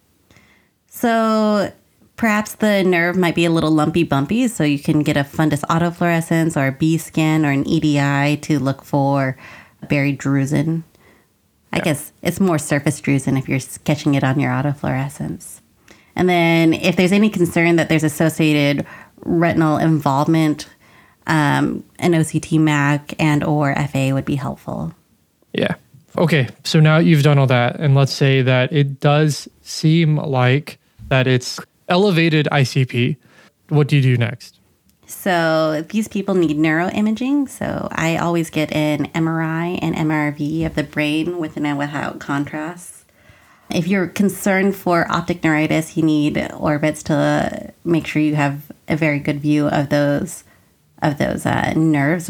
So 0.87 1.73
perhaps 2.20 2.54
the 2.56 2.84
nerve 2.84 3.16
might 3.16 3.34
be 3.34 3.46
a 3.46 3.50
little 3.50 3.70
lumpy 3.70 4.04
bumpy, 4.04 4.46
so 4.46 4.62
you 4.62 4.78
can 4.78 5.02
get 5.02 5.16
a 5.16 5.24
fundus 5.24 5.62
autofluorescence 5.62 6.54
or 6.54 6.66
a 6.66 6.72
B 6.72 6.98
scan 6.98 7.46
or 7.46 7.50
an 7.50 7.66
EDI 7.66 8.36
to 8.42 8.58
look 8.58 8.84
for 8.84 9.38
buried 9.88 10.18
drusen 10.18 10.82
I 11.72 11.78
yeah. 11.78 11.84
guess 11.84 12.12
it's 12.22 12.40
more 12.40 12.58
surface 12.58 13.00
drusen 13.00 13.38
if 13.38 13.48
you're 13.48 13.60
sketching 13.60 14.14
it 14.14 14.24
on 14.24 14.40
your 14.40 14.50
autofluorescence. 14.50 15.60
And 16.16 16.28
then 16.28 16.74
if 16.74 16.96
there's 16.96 17.12
any 17.12 17.30
concern 17.30 17.76
that 17.76 17.88
there's 17.88 18.02
associated 18.02 18.86
retinal 19.20 19.78
involvement, 19.78 20.68
um, 21.26 21.84
an 21.98 22.12
OCT 22.12 22.58
MAC 22.58 23.14
and 23.20 23.44
or 23.44 23.74
FA 23.86 24.10
would 24.12 24.24
be 24.24 24.34
helpful. 24.34 24.92
Yeah. 25.52 25.74
Okay. 26.18 26.48
So 26.64 26.80
now 26.80 26.98
you've 26.98 27.22
done 27.22 27.38
all 27.38 27.46
that, 27.46 27.78
and 27.78 27.94
let's 27.94 28.12
say 28.12 28.42
that 28.42 28.72
it 28.72 28.98
does 28.98 29.48
seem 29.62 30.16
like 30.16 30.78
that 31.08 31.28
it's 31.28 31.60
elevated 31.90 32.49
ICP. 32.50 33.16
What 33.68 33.88
do 33.88 33.97
you 33.97 34.02
do 34.02 34.16
next? 34.16 34.61
So 35.06 35.85
these 35.88 36.06
people 36.06 36.35
need 36.35 36.56
neuroimaging. 36.56 37.49
So 37.49 37.88
I 37.90 38.16
always 38.16 38.49
get 38.49 38.73
an 38.73 39.09
MRI 39.09 39.78
and 39.82 39.94
MRV 39.97 40.64
of 40.64 40.76
the 40.76 40.85
brain 40.85 41.38
with 41.38 41.56
and 41.56 41.76
without 41.76 42.20
contrast. 42.20 43.04
If 43.70 43.87
you're 43.87 44.06
concerned 44.06 44.76
for 44.76 45.11
optic 45.11 45.44
neuritis, 45.44 45.97
you 45.97 46.02
need 46.02 46.50
orbits 46.56 47.02
to 47.04 47.73
make 47.85 48.06
sure 48.06 48.23
you 48.23 48.37
have 48.37 48.70
a 48.88 48.97
very 48.97 49.18
good 49.18 49.40
view 49.40 49.68
of 49.68 49.90
those 49.90 50.44
of 51.02 51.18
those 51.18 51.47
uh, 51.47 51.73
nerves. 51.75 52.28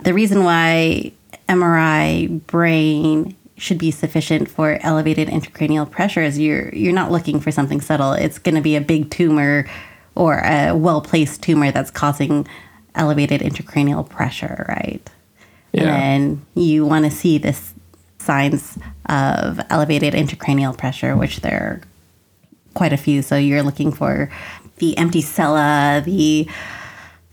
The 0.00 0.14
reason 0.14 0.44
why 0.44 1.12
MRI 1.48 2.44
brain 2.46 3.35
should 3.58 3.78
be 3.78 3.90
sufficient 3.90 4.50
for 4.50 4.78
elevated 4.82 5.28
intracranial 5.28 5.90
pressure 5.90 6.22
is 6.22 6.38
you're 6.38 6.68
you're 6.74 6.92
not 6.92 7.10
looking 7.10 7.40
for 7.40 7.50
something 7.50 7.80
subtle. 7.80 8.12
It's 8.12 8.38
going 8.38 8.54
to 8.54 8.60
be 8.60 8.76
a 8.76 8.80
big 8.80 9.10
tumor 9.10 9.68
or 10.14 10.38
a 10.38 10.72
well 10.72 11.00
placed 11.00 11.42
tumor 11.42 11.70
that's 11.70 11.90
causing 11.90 12.46
elevated 12.94 13.40
intracranial 13.40 14.08
pressure, 14.08 14.66
right? 14.68 15.08
Yeah. 15.72 15.94
And 15.94 16.44
you 16.54 16.86
want 16.86 17.04
to 17.04 17.10
see 17.10 17.38
this 17.38 17.74
signs 18.18 18.78
of 19.06 19.60
elevated 19.70 20.14
intracranial 20.14 20.76
pressure, 20.76 21.16
which 21.16 21.40
there 21.40 21.62
are 21.62 21.80
quite 22.74 22.92
a 22.92 22.96
few. 22.96 23.22
So 23.22 23.36
you're 23.36 23.62
looking 23.62 23.92
for 23.92 24.30
the 24.76 24.96
empty 24.98 25.22
sella, 25.22 26.02
the 26.04 26.48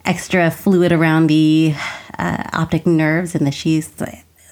extra 0.06 0.52
fluid 0.52 0.92
around 0.92 1.28
the 1.28 1.74
uh, 2.20 2.50
optic 2.54 2.86
nerves 2.86 3.36
and 3.36 3.48
the 3.48 3.52
sheaths, 3.52 4.02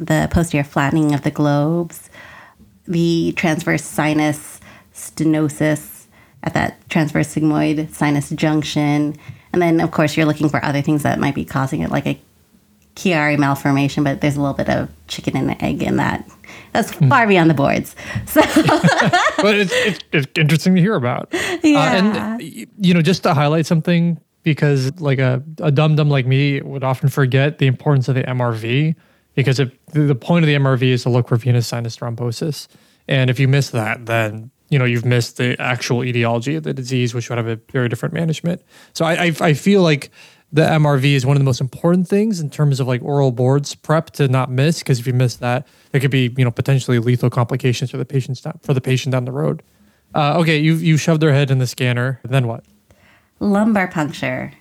the 0.01 0.27
posterior 0.31 0.63
flattening 0.63 1.13
of 1.13 1.22
the 1.22 1.31
globes, 1.31 2.10
the 2.88 3.34
transverse 3.38 3.84
sinus 3.84 4.60
stenosis 4.93 6.05
at 6.43 6.53
that 6.55 6.89
transverse 6.89 7.34
sigmoid 7.34 7.93
sinus 7.93 8.31
junction. 8.31 9.15
And 9.53 9.62
then, 9.62 9.79
of 9.79 9.91
course, 9.91 10.17
you're 10.17 10.25
looking 10.25 10.50
for 10.50 10.63
other 10.65 10.81
things 10.81 11.03
that 11.03 11.20
might 11.20 11.36
be 11.36 11.46
causing 11.46 11.81
it, 11.81 11.91
like 11.91 12.08
a 12.08 12.20
Chiari 12.96 13.38
malformation, 13.38 14.03
but 14.03 14.22
there's 14.22 14.36
a 14.36 14.41
little 14.41 14.55
bit 14.55 14.70
of 14.70 14.89
chicken 15.08 15.38
and 15.38 15.62
egg 15.62 15.81
in 15.84 15.98
that. 15.98 16.27
That's 16.74 16.91
hmm. 16.93 17.10
far 17.10 17.27
beyond 17.27 17.50
the 17.50 17.53
boards. 17.53 17.96
So, 18.25 18.41
but 19.38 19.55
it's, 19.55 19.74
it's, 19.74 20.00
it's, 20.12 20.27
interesting 20.38 20.75
to 20.75 20.81
hear 20.81 20.96
about. 20.96 21.29
Yeah. 21.63 21.79
Uh, 21.79 22.38
and, 22.39 22.67
you 22.79 22.93
know, 22.93 23.01
just 23.01 23.24
to 23.24 23.34
highlight 23.34 23.65
something, 23.65 24.20
because 24.43 25.00
like 25.00 25.20
a, 25.20 25.43
a 25.60 25.72
dum 25.72 25.96
dum 25.96 26.10
like 26.10 26.25
me 26.25 26.62
would 26.62 26.84
often 26.84 27.10
forget 27.10 27.60
the 27.60 27.67
importance 27.67 28.08
of 28.08 28.15
the 28.15 28.24
MRV, 28.24 28.96
because 29.35 29.59
if, 29.59 29.71
the 29.88 30.15
point 30.15 30.43
of 30.43 30.47
the 30.47 30.55
MRV 30.55 30.83
is 30.83 31.03
to 31.03 31.09
look 31.09 31.27
for 31.27 31.35
venous 31.35 31.67
sinus 31.67 31.97
thrombosis. 31.97 32.67
And 33.07 33.29
if 33.29 33.39
you 33.39 33.47
miss 33.47 33.69
that, 33.71 34.05
then 34.05 34.51
you 34.69 34.79
know 34.79 34.85
you've 34.85 35.05
missed 35.05 35.38
the 35.38 35.59
actual 35.59 36.03
etiology 36.03 36.55
of 36.55 36.63
the 36.63 36.73
disease, 36.73 37.13
which 37.13 37.29
would 37.29 37.38
have 37.38 37.47
a 37.47 37.57
very 37.71 37.89
different 37.89 38.13
management. 38.13 38.61
So 38.93 39.05
I, 39.05 39.25
I, 39.25 39.35
I 39.41 39.53
feel 39.53 39.81
like 39.81 40.11
the 40.53 40.63
MRV 40.63 41.03
is 41.13 41.25
one 41.25 41.38
of 41.38 41.39
the 41.39 41.45
most 41.45 41.61
important 41.61 42.07
things 42.07 42.39
in 42.39 42.50
terms 42.50 42.79
of 42.79 42.88
like 42.88 43.01
oral 43.01 43.31
boards 43.31 43.73
prep 43.73 44.11
to 44.11 44.27
not 44.27 44.51
miss 44.51 44.79
because 44.79 45.00
if 45.00 45.07
you 45.07 45.13
miss 45.13 45.38
that, 45.38 45.65
there 45.91 46.01
could 46.01 46.11
be 46.11 46.33
you 46.38 46.45
know 46.45 46.51
potentially 46.51 47.00
lethal 47.00 47.29
complications 47.29 47.91
for 47.91 47.97
the 47.97 48.05
patient 48.05 48.41
down 48.43 48.59
for 48.61 48.73
the 48.73 48.81
patient 48.81 49.11
down 49.11 49.25
the 49.25 49.31
road. 49.31 49.63
Uh, 50.13 50.39
okay, 50.39 50.57
you 50.57 50.75
you 50.75 50.97
shoved 50.97 51.21
their 51.21 51.33
head 51.33 51.51
in 51.51 51.59
the 51.59 51.67
scanner. 51.67 52.19
Then 52.23 52.47
what? 52.47 52.65
Lumbar 53.39 53.88
puncture. 53.88 54.53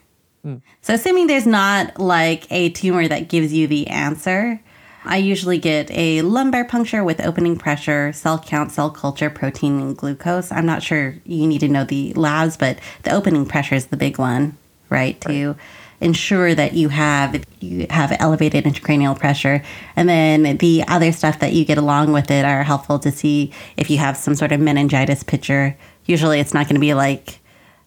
So 0.43 0.95
assuming 0.95 1.27
there's 1.27 1.47
not 1.47 1.99
like 1.99 2.51
a 2.51 2.71
tumor 2.71 3.07
that 3.09 3.29
gives 3.29 3.53
you 3.53 3.67
the 3.67 3.89
answer, 3.89 4.61
I 5.05 5.17
usually 5.17 5.59
get 5.59 5.91
a 5.91 6.23
lumbar 6.23 6.65
puncture 6.65 7.03
with 7.03 7.21
opening 7.21 7.57
pressure, 7.57 8.13
cell 8.13 8.39
count, 8.39 8.73
cell 8.73 8.91
culture, 8.91 9.31
protein, 9.31 9.81
and 9.81 9.97
glucose. 9.97 10.53
I'm 10.53 10.67
not 10.67 10.83
sure 10.83 11.17
you 11.25 11.47
need 11.47 11.61
to 11.61 11.69
know 11.69 11.85
the 11.85 12.13
labs, 12.15 12.57
but 12.57 12.79
the 13.03 13.13
opening 13.13 13.47
pressure 13.47 13.75
is 13.75 13.87
the 13.87 13.97
big 13.97 14.19
one, 14.19 14.59
right? 14.91 15.17
right. 15.27 15.35
To 15.35 15.57
ensure 16.01 16.55
that 16.55 16.73
you 16.73 16.89
have 16.89 17.45
you 17.61 17.87
have 17.91 18.17
elevated 18.21 18.65
intracranial 18.65 19.19
pressure 19.19 19.63
and 19.97 20.09
then 20.09 20.57
the 20.57 20.83
other 20.89 21.13
stuff 21.13 21.39
that 21.41 21.53
you 21.53 21.63
get 21.65 21.77
along 21.77 22.11
with 22.11 22.31
it 22.31 22.45
are 22.45 22.63
helpful 22.63 22.99
to 22.99 23.13
see 23.13 23.53
if 23.77 23.91
you 23.91 23.99
have 23.99 24.17
some 24.17 24.35
sort 24.35 24.51
of 24.51 24.59
meningitis 24.59 25.23
picture 25.23 25.77
usually 26.07 26.41
it's 26.41 26.55
not 26.55 26.65
going 26.65 26.75
to 26.75 26.81
be 26.81 26.95
like 26.95 27.40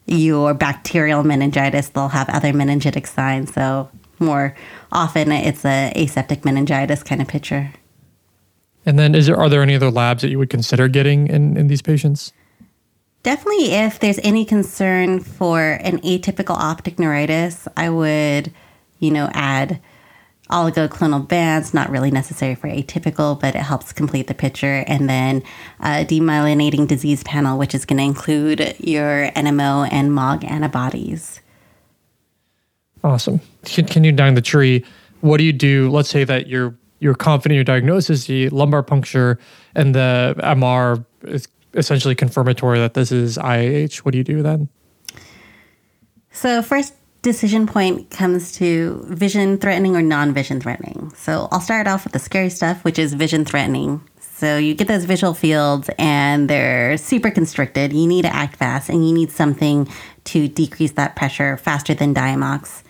your 0.05 0.53
bacterial 0.53 1.24
meningitis 1.24 1.89
they'll 1.89 2.10
have 2.10 2.29
other 2.29 2.51
meningitic 2.51 3.07
signs. 3.07 3.53
So 3.53 3.89
more 4.19 4.55
often 4.91 5.31
it's 5.31 5.65
a 5.65 5.91
aseptic 5.95 6.45
meningitis 6.45 7.03
kind 7.03 7.22
of 7.22 7.27
picture. 7.27 7.72
And 8.86 9.00
then 9.00 9.15
is 9.15 9.27
there 9.27 9.38
are 9.38 9.50
there 9.50 9.62
any 9.62 9.75
other 9.75 9.91
labs 9.91 10.22
that 10.22 10.29
you 10.29 10.39
would 10.39 10.50
consider 10.50 10.88
getting 10.88 11.27
in, 11.27 11.57
in 11.57 11.67
these 11.67 11.81
patients? 11.81 12.33
Definitely, 13.24 13.72
if 13.72 14.00
there's 14.00 14.19
any 14.19 14.43
concern 14.43 15.22
for 15.22 15.62
an 15.62 16.01
atypical 16.01 16.57
optic 16.57 17.00
neuritis, 17.00 17.69
I 17.77 17.89
would, 17.89 18.51
you 19.00 19.12
know, 19.12 19.29
add 19.31 19.79
oligoclonal 20.50 21.27
bands, 21.27 21.73
not 21.73 21.89
really 21.89 22.12
necessary 22.12 22.55
for 22.55 22.67
atypical, 22.67 23.39
but 23.39 23.55
it 23.55 23.62
helps 23.62 23.93
complete 23.93 24.27
the 24.27 24.33
picture. 24.33 24.83
And 24.88 25.09
then 25.09 25.43
a 25.79 26.05
demyelinating 26.05 26.88
disease 26.88 27.23
panel, 27.23 27.57
which 27.57 27.73
is 27.73 27.85
going 27.85 27.97
to 27.97 28.03
include 28.03 28.75
your 28.79 29.31
NMO 29.31 29.88
and 29.91 30.13
MOG 30.13 30.43
antibodies. 30.43 31.39
Awesome. 33.03 33.41
Continue 33.65 34.12
down 34.12 34.35
the 34.35 34.41
tree. 34.41 34.85
What 35.21 35.38
do 35.38 35.43
you 35.43 35.53
do? 35.53 35.89
Let's 35.89 36.09
say 36.09 36.23
that 36.23 36.47
you're 36.47 36.75
you're 37.00 37.15
confident 37.15 37.55
your 37.55 37.65
diagnosis, 37.65 38.27
the 38.27 38.47
lumbar 38.50 38.81
puncture 38.81 39.38
and 39.75 39.93
the 39.93 40.35
MR 40.39 41.03
is 41.23 41.50
essentially 41.73 42.15
confirmatory 42.15 42.79
that 42.79 42.93
this 42.93 43.12
is 43.12 43.38
IIH, 43.38 43.97
what 43.97 44.13
do 44.13 44.17
you 44.17 44.23
do 44.23 44.41
then? 44.41 44.69
So, 46.31 46.62
first 46.62 46.93
decision 47.23 47.65
point 47.65 48.11
comes 48.11 48.51
to 48.51 49.03
vision 49.07 49.57
threatening 49.57 49.95
or 49.95 50.03
non 50.03 50.33
vision 50.33 50.61
threatening. 50.61 51.11
So, 51.15 51.47
I'll 51.51 51.61
start 51.61 51.87
off 51.87 52.03
with 52.03 52.13
the 52.13 52.19
scary 52.19 52.49
stuff, 52.49 52.83
which 52.83 52.99
is 52.99 53.15
vision 53.15 53.45
threatening. 53.45 54.07
So, 54.19 54.57
you 54.57 54.75
get 54.75 54.87
those 54.87 55.05
visual 55.05 55.33
fields 55.33 55.89
and 55.97 56.49
they're 56.49 56.97
super 56.97 57.31
constricted. 57.31 57.93
You 57.93 58.05
need 58.05 58.23
to 58.23 58.35
act 58.35 58.57
fast 58.57 58.89
and 58.89 59.07
you 59.07 59.13
need 59.13 59.31
something 59.31 59.87
to 60.25 60.47
decrease 60.47 60.91
that 60.91 61.15
pressure 61.15 61.57
faster 61.57 61.93
than 61.95 62.13
Diamox. 62.13 62.83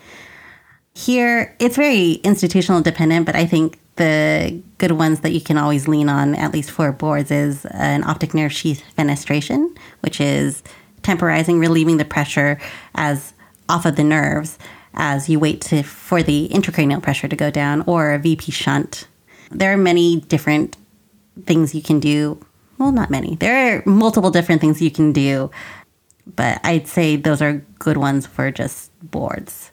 Here, 0.95 1.55
it's 1.59 1.75
very 1.75 2.13
institutional 2.23 2.81
dependent, 2.81 3.25
but 3.25 3.35
I 3.35 3.45
think 3.45 3.79
the 3.95 4.61
good 4.79 4.91
ones 4.93 5.19
that 5.19 5.31
you 5.31 5.41
can 5.41 5.57
always 5.57 5.87
lean 5.87 6.09
on, 6.09 6.35
at 6.35 6.51
least 6.51 6.71
for 6.71 6.91
boards, 6.91 7.29
is 7.31 7.65
an 7.65 8.03
optic 8.03 8.33
nerve 8.33 8.51
sheath 8.51 8.83
fenestration, 8.97 9.75
which 10.01 10.19
is 10.19 10.63
temporizing, 11.03 11.59
relieving 11.59 11.97
the 11.97 12.05
pressure 12.05 12.59
as 12.95 13.33
off 13.69 13.85
of 13.85 13.95
the 13.95 14.03
nerves 14.03 14.57
as 14.93 15.27
you 15.29 15.39
wait 15.39 15.61
to, 15.61 15.83
for 15.83 16.21
the 16.21 16.49
intracranial 16.51 17.01
pressure 17.01 17.27
to 17.27 17.35
go 17.35 17.49
down, 17.49 17.83
or 17.87 18.13
a 18.13 18.19
VP 18.19 18.51
shunt. 18.51 19.07
There 19.49 19.73
are 19.73 19.77
many 19.77 20.21
different 20.21 20.77
things 21.45 21.73
you 21.73 21.81
can 21.81 21.99
do. 21.99 22.43
Well, 22.77 22.91
not 22.91 23.09
many. 23.09 23.35
There 23.35 23.77
are 23.77 23.83
multiple 23.85 24.31
different 24.31 24.61
things 24.61 24.81
you 24.81 24.91
can 24.91 25.11
do, 25.13 25.51
but 26.35 26.59
I'd 26.63 26.87
say 26.87 27.15
those 27.15 27.41
are 27.41 27.63
good 27.79 27.97
ones 27.97 28.25
for 28.27 28.51
just 28.51 28.91
boards 29.01 29.71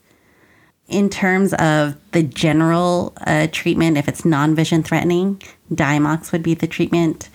in 0.90 1.09
terms 1.09 1.54
of 1.54 1.97
the 2.11 2.23
general 2.23 3.14
uh, 3.26 3.47
treatment, 3.50 3.97
if 3.97 4.09
it's 4.09 4.25
non 4.25 4.54
vision 4.54 4.82
threatening, 4.82 5.40
Diamox 5.73 6.32
would 6.32 6.42
be 6.42 6.54
the 6.54 6.66
treatment. 6.66 7.30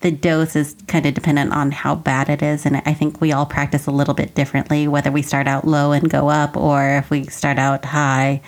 The 0.00 0.10
dose 0.10 0.56
is 0.56 0.76
kind 0.86 1.04
of 1.04 1.14
dependent 1.14 1.52
on 1.52 1.72
how 1.72 1.94
bad 1.94 2.30
it 2.30 2.42
is. 2.42 2.64
And 2.64 2.78
I 2.86 2.94
think 2.94 3.20
we 3.20 3.32
all 3.32 3.44
practice 3.44 3.86
a 3.86 3.90
little 3.90 4.14
bit 4.14 4.34
differently, 4.34 4.88
whether 4.88 5.12
we 5.12 5.20
start 5.20 5.46
out 5.46 5.66
low 5.66 5.92
and 5.92 6.08
go 6.08 6.30
up 6.30 6.56
or 6.56 6.96
if 6.96 7.10
we 7.10 7.24
start 7.24 7.58
out 7.58 7.84
high. 7.84 8.40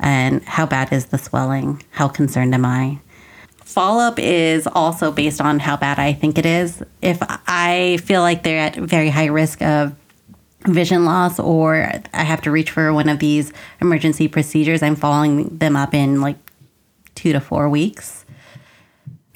And 0.00 0.42
how 0.44 0.66
bad 0.66 0.92
is 0.92 1.06
the 1.06 1.18
swelling? 1.18 1.82
How 1.90 2.08
concerned 2.08 2.54
am 2.54 2.64
I? 2.64 2.98
Follow 3.64 4.02
up 4.02 4.18
is 4.18 4.66
also 4.66 5.12
based 5.12 5.40
on 5.40 5.58
how 5.58 5.76
bad 5.76 5.98
I 5.98 6.14
think 6.14 6.38
it 6.38 6.46
is. 6.46 6.82
If 7.02 7.18
I 7.20 7.98
feel 8.02 8.22
like 8.22 8.42
they're 8.42 8.58
at 8.58 8.76
very 8.76 9.10
high 9.10 9.26
risk 9.26 9.60
of 9.62 9.94
vision 10.66 11.04
loss 11.04 11.38
or 11.38 11.92
I 12.12 12.24
have 12.24 12.40
to 12.42 12.50
reach 12.50 12.70
for 12.70 12.92
one 12.92 13.08
of 13.08 13.18
these 13.18 13.52
emergency 13.80 14.26
procedures, 14.26 14.82
I'm 14.82 14.96
following 14.96 15.58
them 15.58 15.76
up 15.76 15.94
in 15.94 16.20
like 16.20 16.38
two 17.14 17.32
to 17.32 17.40
four 17.40 17.68
weeks. 17.68 18.24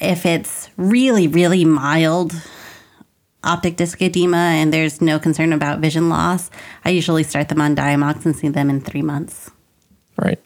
If 0.02 0.26
it's 0.26 0.68
really, 0.76 1.28
really 1.28 1.64
mild 1.64 2.34
optic 3.44 3.76
disc 3.76 4.00
edema 4.02 4.36
and 4.36 4.72
there's 4.72 5.00
no 5.00 5.18
concern 5.18 5.52
about 5.52 5.80
vision 5.80 6.08
loss, 6.08 6.50
I 6.84 6.90
usually 6.90 7.22
start 7.22 7.48
them 7.48 7.60
on 7.60 7.76
Diamox 7.76 8.24
and 8.24 8.34
see 8.36 8.48
them 8.48 8.68
in 8.68 8.80
three 8.80 9.02
months. 9.02 9.50
Right. 10.16 10.40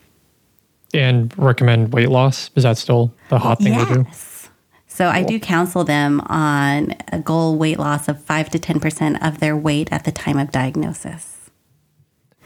And 0.95 1.37
recommend 1.39 1.93
weight 1.93 2.11
loss. 2.11 2.51
Is 2.55 2.63
that 2.63 2.79
still 2.79 3.13
the 3.29 3.39
hot 3.39 3.59
thing 3.59 3.75
yes. 3.75 3.89
to 3.89 3.95
do? 3.95 4.07
So 4.87 5.09
I 5.09 5.23
do 5.23 5.39
counsel 5.39 5.85
them 5.85 6.21
on 6.23 6.95
a 7.13 7.19
goal 7.19 7.59
weight 7.59 7.79
loss 7.79 8.09
of 8.09 8.23
5 8.23 8.51
to 8.51 8.59
10% 8.59 9.27
of 9.27 9.41
their 9.41 9.55
weight 9.55 9.93
at 9.93 10.05
the 10.05 10.13
time 10.13 10.39
of 10.39 10.51
diagnosis. 10.51 11.51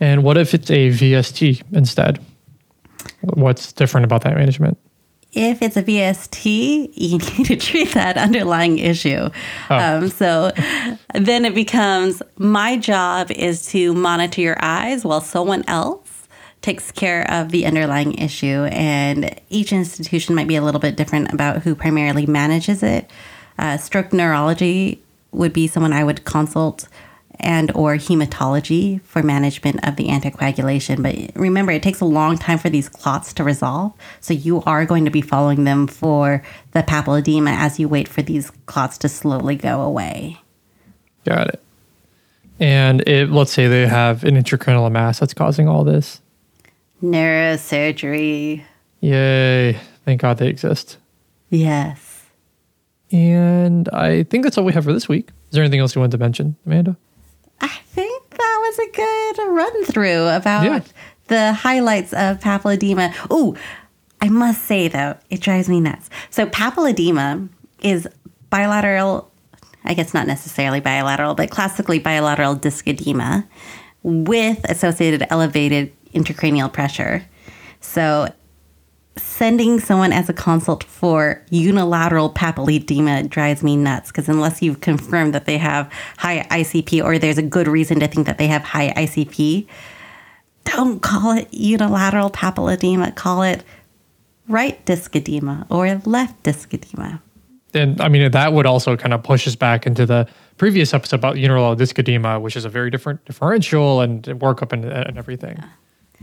And 0.01 0.25
what 0.25 0.37
if 0.37 0.53
it's 0.53 0.71
a 0.71 0.89
VST 0.89 1.63
instead? 1.73 2.19
What's 3.21 3.73
different 3.73 4.05
about 4.05 4.23
that 4.23 4.35
management? 4.35 4.79
If 5.33 5.63
it's 5.63 5.77
a 5.77 5.83
VST, 5.83 6.91
you 6.95 7.19
need 7.39 7.47
to 7.47 7.57
treat 7.57 7.93
that 7.93 8.17
underlying 8.17 8.79
issue. 8.79 9.29
Oh. 9.71 9.77
Um, 9.77 10.09
so 10.09 10.53
then 11.15 11.45
it 11.45 11.55
becomes 11.55 12.23
my 12.37 12.77
job 12.77 13.31
is 13.31 13.67
to 13.69 13.95
monitor 13.95 14.41
your 14.41 14.57
eyes 14.61 15.05
while 15.05 15.21
someone 15.21 15.65
else 15.69 16.29
takes 16.63 16.93
care 16.93 17.31
of 17.31 17.51
the 17.51 17.65
underlying 17.65 18.15
issue. 18.15 18.65
And 18.71 19.41
each 19.49 19.73
institution 19.73 20.35
might 20.35 20.49
be 20.49 20.57
a 20.57 20.63
little 20.63 20.81
bit 20.81 20.97
different 20.97 21.33
about 21.33 21.63
who 21.63 21.75
primarily 21.75 22.27
manages 22.27 22.83
it. 22.83 23.11
Uh, 23.59 23.77
stroke 23.77 24.13
neurology 24.13 25.03
would 25.33 25.53
be 25.53 25.67
someone 25.67 25.93
I 25.93 26.05
would 26.05 26.25
consult 26.25 26.89
and 27.43 27.71
or 27.75 27.95
hematology 27.95 29.01
for 29.03 29.23
management 29.23 29.87
of 29.87 29.97
the 29.97 30.09
anticoagulation 30.09 31.03
but 31.03 31.41
remember 31.41 31.73
it 31.73 31.83
takes 31.83 32.01
a 32.01 32.05
long 32.05 32.37
time 32.37 32.59
for 32.59 32.71
these 32.71 32.89
clots 32.89 33.33
to 33.33 33.45
resolve 33.45 33.93
so 34.21 34.33
you 34.33 34.63
are 34.63 34.85
going 34.85 35.05
to 35.05 35.11
be 35.11 35.21
following 35.21 35.65
them 35.65 35.87
for 35.87 36.43
the 36.73 36.83
papilledema 36.83 37.53
as 37.57 37.79
you 37.79 37.89
wait 37.89 38.09
for 38.09 38.23
these 38.23 38.51
clots 38.67 38.99
to 38.99 39.09
slowly 39.09 39.57
go 39.57 39.81
away 39.81 40.39
got 41.25 41.49
it 41.49 41.63
and 42.59 43.01
it, 43.09 43.31
let's 43.31 43.53
say 43.53 43.67
they 43.67 43.87
have 43.87 44.23
an 44.25 44.35
intracranial 44.35 44.91
mass 44.93 45.19
that's 45.19 45.35
causing 45.35 45.67
all 45.67 45.83
this 45.83 46.21
neurosurgery. 47.03 48.63
Yay. 49.01 49.79
Thank 50.05 50.21
God 50.21 50.39
they 50.39 50.49
exist. 50.49 50.99
Yes. 51.49 52.25
And 53.11 53.89
I 53.89 54.25
think 54.25 54.45
that's 54.45 54.57
all 54.57 54.65
we 54.65 54.73
have 54.73 54.85
for 54.85 54.93
this 54.93 55.09
week. 55.09 55.29
Is 55.29 55.55
there 55.55 55.65
anything 55.65 55.81
else 55.81 55.95
you 55.95 56.01
wanted 56.01 56.13
to 56.13 56.19
mention, 56.19 56.57
Amanda? 56.65 56.97
I 57.61 57.69
think 57.69 58.31
that 58.31 58.59
was 58.61 58.79
a 58.79 58.91
good 58.97 59.53
run 59.53 59.85
through 59.85 60.29
about 60.29 60.65
Yeah. 60.65 60.81
the 61.29 61.53
highlights 61.53 62.13
of 62.13 62.41
papilledema. 62.41 63.15
Oh, 63.31 63.57
I 64.21 64.29
must 64.29 64.65
say 64.65 64.89
though, 64.89 65.17
it 65.31 65.41
drives 65.41 65.69
me 65.69 65.81
nuts. 65.81 66.09
So 66.31 66.47
papilledema 66.47 67.49
is 67.83 68.09
bilateral, 68.51 69.31
I 69.85 69.95
guess 69.95 70.13
not 70.15 70.27
necessarily 70.27 70.81
bilateral, 70.81 71.35
but 71.35 71.51
classically 71.51 71.99
bilateral 71.99 72.55
disc 72.55 72.87
edema 72.89 73.47
with 74.03 74.65
associated 74.71 75.27
elevated 75.31 75.93
intracranial 76.15 76.73
pressure. 76.73 77.25
So 77.81 78.33
sending 79.17 79.81
someone 79.81 80.13
as 80.13 80.29
a 80.29 80.33
consult 80.33 80.85
for 80.85 81.45
unilateral 81.51 82.31
papilledema 82.31 83.29
drives 83.29 83.63
me 83.63 83.77
nuts 83.77 84.11
because 84.11 84.29
unless 84.29 84.63
you've 84.63 84.81
confirmed 84.81 85.35
that 85.35 85.47
they 85.47 85.59
have 85.59 85.93
high 86.17 86.47
ICP 86.51 87.03
or 87.03 87.19
there's 87.19 87.39
a 87.39 87.43
good 87.43 87.67
reason 87.67 88.01
to 88.01 88.07
think 88.07 88.27
that 88.27 88.39
they 88.39 88.47
have 88.47 88.63
high 88.63 88.93
ICP, 88.97 89.67
don't 90.65 91.01
call 91.03 91.37
it 91.37 91.53
unilateral 91.53 92.31
papilledema. 92.31 93.15
Call 93.15 93.43
it 93.43 93.65
right 94.49 94.85
disc 94.85 95.15
edema 95.15 95.67
or 95.71 96.01
left 96.05 96.43
disc 96.43 96.73
edema. 96.73 97.21
And 97.73 98.01
I 98.01 98.09
mean, 98.09 98.31
that 98.31 98.53
would 98.53 98.67
also 98.67 98.97
kind 98.97 99.15
of 99.15 99.23
push 99.23 99.47
us 99.47 99.55
back 99.55 99.87
into 99.87 100.07
the 100.07 100.29
previous 100.57 100.93
episode 100.93 101.17
about 101.17 101.39
unilateral 101.39 101.77
disc 101.77 101.99
edema, 101.99 102.41
which 102.41 102.57
is 102.57 102.65
a 102.65 102.69
very 102.69 102.91
different 102.91 103.25
differential 103.25 104.01
and 104.01 104.23
workup 104.25 104.73
and, 104.73 104.85
and 104.85 105.19
everything. 105.19 105.63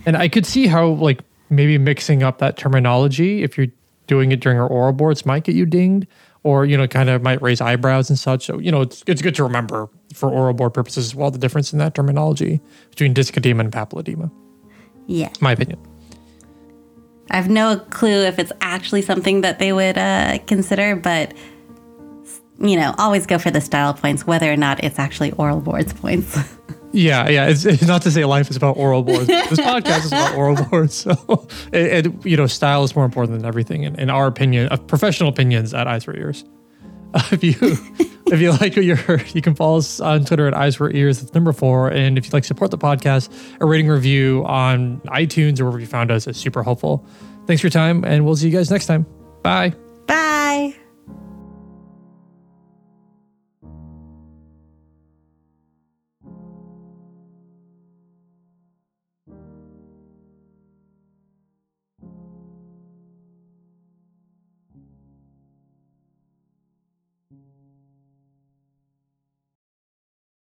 And 0.06 0.15
I 0.15 0.27
could 0.27 0.46
see 0.46 0.67
how, 0.67 0.89
like, 0.89 1.22
maybe 1.50 1.77
mixing 1.77 2.24
up 2.24 2.39
that 2.39 2.58
terminology, 2.58 3.44
if 3.44 3.58
you're 3.58 3.68
doing 4.08 4.32
it 4.32 4.39
during 4.39 4.60
our 4.60 4.68
oral 4.68 4.94
boards, 4.94 5.25
might 5.25 5.44
get 5.44 5.56
you 5.56 5.66
dinged 5.66 6.08
or, 6.44 6.66
you 6.66 6.77
know, 6.77 6.88
kind 6.88 7.10
of 7.10 7.22
might 7.22 7.42
raise 7.42 7.60
eyebrows 7.62 8.10
and 8.10 8.18
such. 8.18 8.46
So, 8.46 8.60
you 8.60 8.72
know, 8.72 8.82
it's, 8.82 9.04
it's 9.08 9.22
good 9.22 9.36
to 9.36 9.44
remember 9.44 9.89
for 10.13 10.30
oral 10.30 10.54
board 10.54 10.74
purposes 10.74 11.08
as 11.08 11.16
well 11.16 11.30
the 11.32 11.38
difference 11.38 11.74
in 11.74 11.80
that 11.80 11.94
terminology 11.96 12.62
between 12.89 13.13
disc 13.13 13.36
edema 13.36 13.63
and 13.63 13.72
papilledema, 13.72 14.32
Yeah. 15.08 15.30
my 15.42 15.51
opinion. 15.51 15.80
I 17.30 17.36
have 17.36 17.50
no 17.50 17.77
clue 17.89 18.24
if 18.24 18.39
it's 18.39 18.54
actually 18.62 19.01
something 19.01 19.42
that 19.42 19.60
they 19.60 19.74
would 19.74 19.98
uh, 19.98 20.39
consider, 20.48 20.96
but 20.96 21.34
you 22.60 22.75
know, 22.77 22.96
always 22.98 23.25
go 23.25 23.38
for 23.38 23.51
the 23.51 23.62
style 23.62 23.94
points, 23.94 24.25
whether 24.25 24.51
or 24.51 24.56
not 24.56 24.84
it's 24.84 24.98
actually 24.98 25.32
oral 25.34 25.60
boards 25.60 25.94
points. 25.94 26.38
Yeah, 26.98 27.30
yeah. 27.30 27.48
It's, 27.48 27.63
it's 27.63 27.86
not 27.86 28.01
to 28.04 28.12
say 28.12 28.25
life 28.25 28.50
is 28.50 28.58
about 28.58 28.75
oral 28.75 29.04
boards. 29.04 29.27
this 29.27 29.60
podcast 29.60 30.06
is 30.06 30.08
about 30.08 30.36
oral 30.36 30.56
boards. 30.56 30.96
So, 30.96 31.48
it, 31.72 32.08
it, 32.08 32.25
you 32.25 32.36
know, 32.36 32.48
style 32.48 32.84
is 32.84 32.96
more 32.96 33.06
important 33.06 33.38
than 33.38 33.48
everything, 33.48 33.84
in, 33.84 34.00
in 34.00 34.10
our 34.10 34.25
opinion, 34.25 34.68
of 34.70 34.88
professional 34.88 35.30
opinions 35.30 35.75
at 35.75 35.86
Eyes 35.88 36.04
for 36.04 36.18
Ears. 36.18 36.44
Uh, 37.13 37.22
if 37.32 37.44
you 37.44 37.54
if 38.34 38.42
you 38.42 38.51
like 38.51 38.75
what 38.75 38.84
you 38.84 38.96
heard, 38.96 39.24
you 39.36 39.44
can 39.44 39.54
follow 39.54 39.77
us 39.77 40.00
on 40.00 40.25
Twitter 40.25 40.48
at 40.48 40.56
Eyes 40.56 40.75
for 40.75 40.92
Ears. 40.92 41.22
It's 41.22 41.36
number 41.36 41.54
four. 41.54 41.89
And 41.89 42.18
if 42.18 42.25
you'd 42.25 42.34
like 42.34 42.44
to 42.44 42.48
support 42.48 42.72
the 42.72 42.80
podcast, 42.80 43.30
a 43.62 43.66
rating 43.68 43.88
review 43.88 44.44
on 44.48 45.00
iTunes 45.01 45.60
or 45.60 45.66
wherever 45.66 45.80
you 45.80 45.86
found 45.86 46.10
us 46.10 46.25
is 46.25 46.36
super 46.36 46.63
helpful. 46.63 47.06
Thanks 47.46 47.62
for 47.62 47.68
your 47.68 47.72
time, 47.72 48.04
and 48.06 48.25
we'll 48.25 48.36
see 48.36 48.48
you 48.50 48.58
guys 48.58 48.72
next 48.72 48.88
time. 48.88 49.06
Bye. 49.44 49.74
Bye. 50.08 50.75